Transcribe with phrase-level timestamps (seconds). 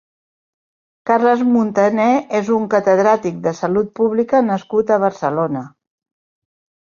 [1.09, 2.07] Carles Muntaner
[2.39, 5.63] és un catedràtic de salut pública nascut a Barcelona.